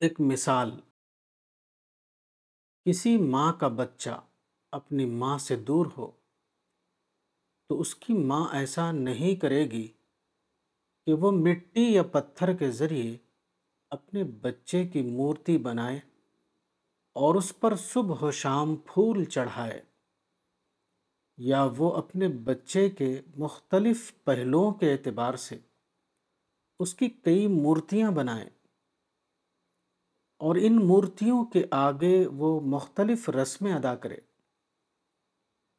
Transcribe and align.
ایک 0.00 0.20
مثال۔ 0.20 0.70
کسی 2.84 3.16
ماں 3.16 3.52
کا 3.52 3.68
بچہ 3.68 4.26
اپنی 4.72 5.04
ماں 5.04 5.38
سے 5.38 5.56
دور 5.56 5.86
ہو 5.98 6.10
تو 7.68 7.80
اس 7.80 7.94
کی 7.94 8.14
ماں 8.14 8.48
ایسا 8.52 8.92
نہیں 8.92 9.34
کرے 9.34 9.70
گی 9.70 9.88
کہ 11.06 11.12
وہ 11.12 11.30
مٹی 11.30 11.82
یا 11.82 12.02
پتھر 12.02 12.52
کے 12.52 12.70
ذریعے 12.70 13.16
اپنے 13.90 14.24
بچے 14.24 14.86
کی 14.86 15.02
مورتی 15.02 15.58
بنائے 15.58 15.96
اور 17.12 17.34
اس 17.34 17.60
پر 17.60 17.76
صبح 17.76 18.24
و 18.24 18.30
شام 18.30 18.76
پھول 18.76 19.24
چڑھائے 19.24 19.82
یا 21.36 21.68
وہ 21.76 21.92
اپنے 21.92 22.28
بچے 22.28 22.90
کے 22.90 23.22
مختلف 23.36 24.12
پہلوؤں 24.24 24.72
کے 24.72 24.92
اعتبار 24.92 25.34
سے 25.34 25.58
اس 26.80 26.94
کی 26.94 27.08
کئی 27.08 27.46
مورتیاں 27.46 28.10
بنائے۔ 28.10 28.55
اور 30.38 30.56
ان 30.56 30.86
مورتیوں 30.86 31.44
کے 31.44 31.64
آگے 31.70 32.26
وہ 32.26 32.60
مختلف 32.60 33.28
رسمیں 33.28 33.72
ادا 33.72 33.94
کرے۔ 33.94 34.16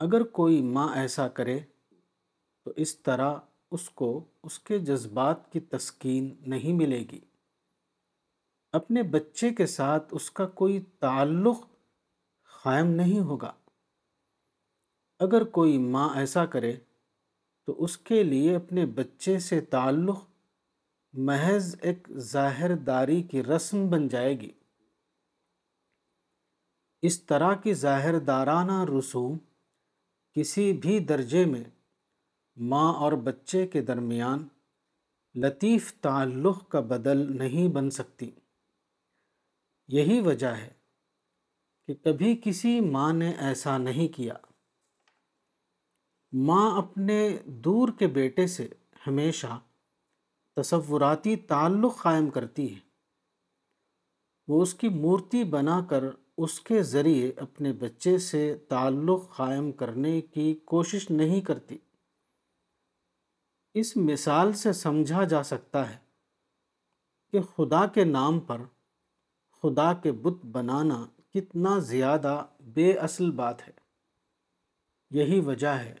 اگر 0.00 0.22
کوئی 0.22 0.62
ماں 0.62 0.96
ایسا 0.96 1.28
کرے، 1.28 1.60
تو 2.64 2.72
اس 2.76 2.98
طرح 2.98 3.36
اس 3.70 3.90
کو 3.90 4.24
اس 4.42 4.58
کے 4.58 4.78
جذبات 4.78 5.52
کی 5.52 5.60
تسکین 5.60 6.36
نہیں 6.40 6.72
ملے 6.72 7.04
گی۔ 7.12 7.20
اپنے 8.72 9.02
بچے 9.02 9.54
کے 9.54 9.66
ساتھ 9.66 10.08
اس 10.10 10.30
کا 10.30 10.46
کوئی 10.46 10.80
تعلق 11.00 11.60
قائم 12.62 12.86
نہیں 12.86 13.20
ہوگا۔ 13.20 13.52
اگر 15.18 15.44
کوئی 15.44 15.78
ماں 15.78 16.14
ایسا 16.14 16.46
کرے، 16.46 16.76
تو 17.66 17.84
اس 17.84 17.98
کے 17.98 18.22
لیے 18.22 18.56
اپنے 18.56 18.86
بچے 18.86 19.38
سے 19.38 19.60
تعلق 19.60 20.25
محض 21.16 21.76
ایک 21.82 22.08
ظاہر 22.16 22.76
داری 22.76 23.22
کی 23.22 23.42
رسم 23.42 23.90
بن 23.90 24.08
جائے 24.08 24.40
گی۔ 24.40 24.52
اس 27.02 27.22
طرح 27.22 27.54
کی 27.54 27.74
ظاہر 27.74 28.18
دارانہ 28.18 28.84
رسوم 28.98 29.38
کسی 30.32 30.72
بھی 30.72 30.98
درجے 30.98 31.44
میں 31.44 31.64
ماں 32.56 32.94
اور 32.94 33.12
بچے 33.12 33.66
کے 33.66 33.82
درمیان 33.82 34.48
لطیف 35.34 35.94
تعلق 36.00 36.68
کا 36.68 36.80
بدل 36.80 37.38
نہیں 37.38 37.68
بن 37.68 37.90
سکتی۔ 37.90 38.30
یہی 39.88 40.20
وجہ 40.20 40.54
ہے 40.54 40.72
کہ 41.86 41.94
کبھی 41.94 42.40
کسی 42.44 42.80
ماں 42.80 43.12
نے 43.12 43.30
ایسا 43.30 43.78
نہیں 43.78 44.08
کیا۔ 44.08 44.34
ماں 46.32 46.78
اپنے 46.78 47.38
دور 47.44 47.88
کے 47.98 48.06
بیٹے 48.06 48.46
سے 48.46 48.68
ہمیشہ 49.06 49.60
تصوراتی 50.56 51.36
تعلق 51.36 52.02
قائم 52.02 52.30
کرتی 52.30 52.74
ہے۔ 52.74 52.80
وہ 54.48 54.62
اس 54.62 54.74
کی 54.74 54.88
مورتی 54.88 55.44
بنا 55.44 55.84
کر 55.90 56.04
اس 56.36 56.60
کے 56.60 56.82
ذریعے 56.82 57.32
اپنے 57.36 57.72
بچے 57.72 58.18
سے 58.18 58.58
تعلق 58.68 59.36
قائم 59.36 59.72
کرنے 59.72 60.20
کی 60.20 60.54
کوشش 60.54 61.10
نہیں 61.10 61.40
کرتی۔ 61.40 61.78
اس 63.74 63.96
مثال 63.96 64.52
سے 64.52 64.72
سمجھا 64.72 65.24
جا 65.24 65.42
سکتا 65.42 65.90
ہے 65.90 65.98
کہ 67.32 67.40
خدا 67.40 67.86
کے 67.86 68.04
نام 68.04 68.40
پر 68.40 68.62
خدا 69.62 69.92
کے 69.92 70.12
بت 70.12 70.46
بنانا 70.46 71.06
کتنا 71.34 71.78
زیادہ 71.78 72.46
بے 72.60 72.92
اصل 72.92 73.30
بات 73.30 73.68
ہے۔ 73.68 73.72
یہی 75.10 75.40
وجہ 75.40 75.66
ہے 75.66 75.94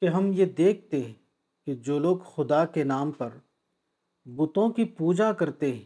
کہ 0.00 0.08
ہم 0.08 0.32
یہ 0.32 0.44
دیکھتے 0.44 1.00
ہیں 1.00 1.14
کہ 1.66 1.74
جو 1.74 1.98
لوگ 1.98 2.18
خدا 2.18 2.64
کے 2.64 2.84
نام 2.84 3.10
پر 3.10 3.28
بتوں 4.24 4.70
کی 4.70 4.84
پوجا 4.84 5.32
کرتے 5.32 5.72
ہیں 5.72 5.84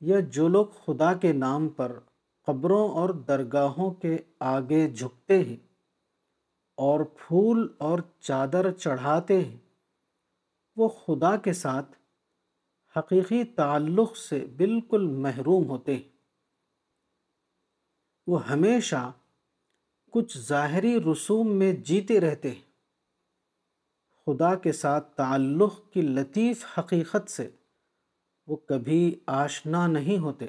یا 0.00 0.20
جو 0.20 0.48
لوگ 0.48 0.66
خدا 0.66 1.14
کے 1.14 1.32
نام 1.32 1.68
پر 1.68 1.98
قبروں 2.46 2.88
اور 2.88 3.10
درگاہوں 3.10 3.90
کے 3.90 4.18
آگے 4.38 4.90
جھکتے 4.90 5.44
ہیں 5.44 5.56
اور 6.76 7.00
پھول 7.00 7.74
اور 7.78 7.98
چادر 8.20 8.72
چڑھاتے 8.72 9.44
ہیں، 9.44 9.58
وہ 10.76 10.88
خدا 10.88 11.36
کے 11.36 11.52
ساتھ 11.52 11.96
حقیقی 12.98 13.44
تعلق 13.44 14.16
سے 14.16 14.46
بالکل 14.56 15.06
محروم 15.06 15.70
ہوتے 15.70 15.96
ہیں۔ 15.96 16.08
وہ 18.26 18.48
ہمیشہ 18.48 19.12
کچھ 20.10 20.38
ظاہری 20.38 21.00
رسوم 21.12 21.48
میں 21.48 21.72
جیتے 21.72 22.20
رہتے 22.20 22.50
ہیں۔ 22.50 22.71
خدا 24.26 24.54
کے 24.54 24.72
ساتھ 24.72 25.16
تعلق 25.16 25.92
کی 25.92 26.02
لطیف 26.02 26.78
حقیقت 26.78 27.30
سے 27.30 27.50
وہ 28.46 28.56
کبھی 28.56 29.20
آشنا 29.26 29.86
نہیں 29.86 30.18
ہوتے۔ 30.18 30.46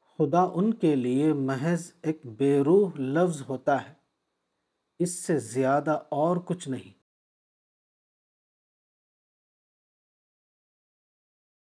خدا 0.00 0.40
ان 0.54 0.74
کے 0.74 0.96
لیے 0.96 1.32
محض 1.32 1.92
ایک 2.02 2.26
بے 2.26 2.60
روح 2.60 2.90
لفظ 2.98 3.42
ہوتا 3.48 3.88
ہے۔ 3.88 3.94
اس 4.98 5.26
سے 5.26 5.38
زیادہ 5.38 6.02
اور 6.08 6.36
کچھ 6.36 6.68
نہیں۔ 6.68 6.98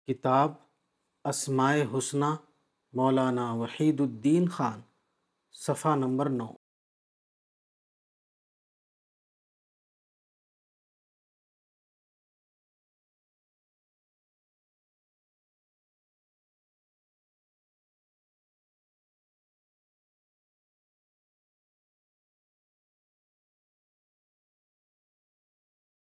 کتاب 0.07 0.51
اسماء 1.23 1.75
حسنہ 1.97 2.25
مولانا 2.94 3.53
وحید 3.53 4.00
الدین 4.00 4.50
خان، 4.50 4.81
صفحہ 5.51 5.95
نمبر 5.95 6.29
نو۔ 6.29 6.61